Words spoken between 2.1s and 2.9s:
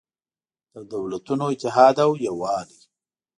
یووالی